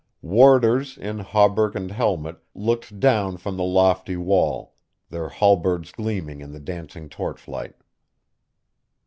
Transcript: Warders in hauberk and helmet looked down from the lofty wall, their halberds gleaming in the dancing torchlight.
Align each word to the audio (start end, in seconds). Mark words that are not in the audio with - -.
Warders 0.23 0.97
in 0.97 1.19
hauberk 1.19 1.75
and 1.75 1.91
helmet 1.91 2.37
looked 2.55 2.99
down 2.99 3.37
from 3.37 3.55
the 3.55 3.63
lofty 3.63 4.15
wall, 4.17 4.73
their 5.11 5.29
halberds 5.29 5.91
gleaming 5.91 6.41
in 6.41 6.51
the 6.53 6.59
dancing 6.59 7.07
torchlight. 7.07 7.75